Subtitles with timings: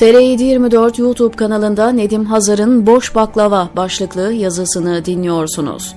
[0.00, 5.94] TR724 YouTube kanalında Nedim Hazar'ın Boş Baklava başlıklı yazısını dinliyorsunuz.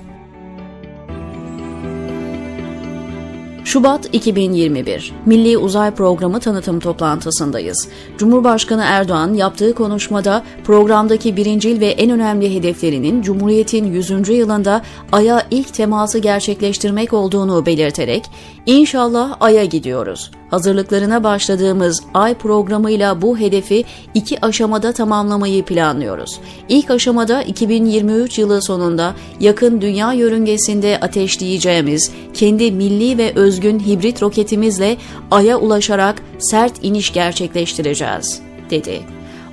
[3.64, 7.88] Şubat 2021 Milli Uzay Programı tanıtım toplantısındayız.
[8.18, 14.28] Cumhurbaşkanı Erdoğan yaptığı konuşmada programdaki birincil ve en önemli hedeflerinin Cumhuriyet'in 100.
[14.28, 14.82] yılında
[15.12, 18.24] Ay'a ilk teması gerçekleştirmek olduğunu belirterek
[18.66, 20.30] İnşallah Ay'a gidiyoruz.
[20.54, 26.40] Hazırlıklarına başladığımız Ay programıyla bu hedefi iki aşamada tamamlamayı planlıyoruz.
[26.68, 34.96] İlk aşamada 2023 yılı sonunda yakın dünya yörüngesinde ateşleyeceğimiz kendi milli ve özgün hibrit roketimizle
[35.30, 39.00] Ay'a ulaşarak sert iniş gerçekleştireceğiz, dedi.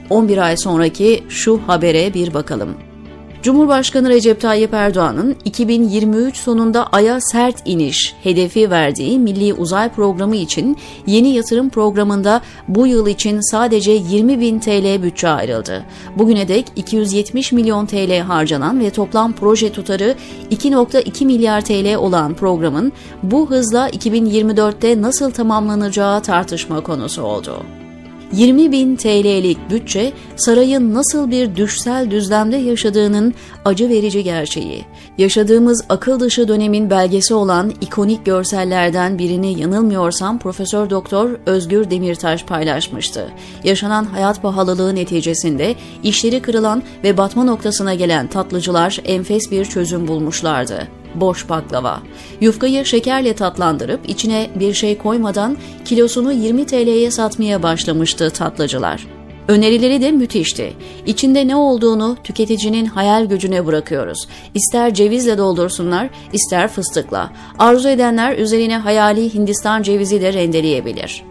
[0.09, 2.90] 11 ay sonraki şu habere bir bakalım.
[3.43, 10.77] Cumhurbaşkanı Recep Tayyip Erdoğan'ın 2023 sonunda Ay'a sert iniş hedefi verdiği Milli Uzay Programı için
[11.07, 15.83] yeni yatırım programında bu yıl için sadece 20 bin TL bütçe ayrıldı.
[16.17, 20.15] Bugüne dek 270 milyon TL harcanan ve toplam proje tutarı
[20.51, 22.91] 2.2 milyar TL olan programın
[23.23, 27.63] bu hızla 2024'te nasıl tamamlanacağı tartışma konusu oldu.
[28.33, 33.33] 20 bin TL'lik bütçe sarayın nasıl bir düşsel düzlemde yaşadığının
[33.65, 34.85] acı verici gerçeği.
[35.17, 43.31] Yaşadığımız akıl dışı dönemin belgesi olan ikonik görsellerden birini yanılmıyorsam Profesör Doktor Özgür Demirtaş paylaşmıştı.
[43.63, 51.00] Yaşanan hayat pahalılığı neticesinde işleri kırılan ve batma noktasına gelen tatlıcılar enfes bir çözüm bulmuşlardı
[51.15, 52.01] boş baklava.
[52.41, 59.07] Yufkayı şekerle tatlandırıp içine bir şey koymadan kilosunu 20 TL'ye satmaya başlamıştı tatlıcılar.
[59.47, 60.73] Önerileri de müthişti.
[61.05, 64.27] İçinde ne olduğunu tüketicinin hayal gücüne bırakıyoruz.
[64.53, 67.31] İster cevizle doldursunlar, ister fıstıkla.
[67.59, 71.23] Arzu edenler üzerine hayali Hindistan cevizi de rendeleyebilir.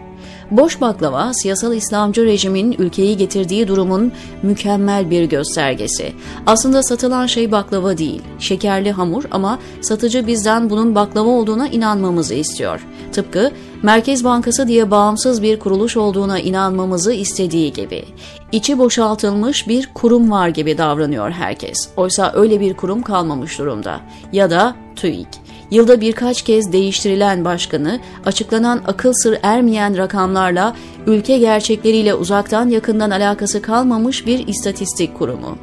[0.50, 4.12] Boş baklava, siyasal İslamcı rejimin ülkeyi getirdiği durumun
[4.42, 6.12] mükemmel bir göstergesi.
[6.46, 12.86] Aslında satılan şey baklava değil, şekerli hamur ama satıcı bizden bunun baklava olduğuna inanmamızı istiyor.
[13.12, 13.52] Tıpkı
[13.82, 18.04] Merkez Bankası diye bağımsız bir kuruluş olduğuna inanmamızı istediği gibi.
[18.52, 21.88] İçi boşaltılmış bir kurum var gibi davranıyor herkes.
[21.96, 24.00] Oysa öyle bir kurum kalmamış durumda.
[24.32, 25.28] Ya da TÜİK
[25.70, 30.76] yılda birkaç kez değiştirilen başkanı, açıklanan akıl sır ermeyen rakamlarla
[31.06, 35.58] ülke gerçekleriyle uzaktan yakından alakası kalmamış bir istatistik kurumu.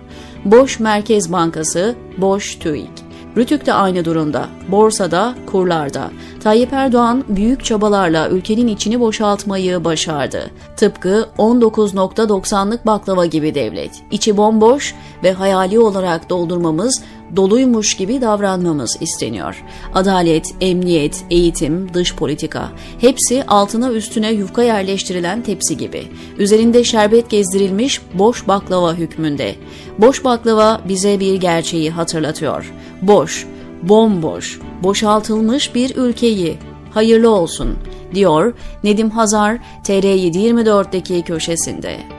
[0.45, 3.07] Boş Merkez Bankası, boş TÜİK.
[3.37, 4.45] Rütük de aynı durumda.
[4.67, 6.11] Borsada, kurlarda.
[6.43, 10.51] Tayyip Erdoğan büyük çabalarla ülkenin içini boşaltmayı başardı.
[10.77, 13.91] Tıpkı 19.90'lık baklava gibi devlet.
[14.11, 17.01] İçi bomboş ve hayali olarak doldurmamız,
[17.35, 19.63] doluymuş gibi davranmamız isteniyor.
[19.93, 26.03] Adalet, emniyet, eğitim, dış politika hepsi altına üstüne yufka yerleştirilen tepsi gibi.
[26.37, 29.55] Üzerinde şerbet gezdirilmiş boş baklava hükmünde.
[29.97, 32.73] Boş baklava bize bir gerçeği hatırlatıyor.
[33.01, 33.47] Boş,
[33.83, 36.57] bomboş, boşaltılmış bir ülkeyi.
[36.91, 37.77] Hayırlı olsun,
[38.13, 42.16] diyor Nedim Hazar TR724'deki köşesinde.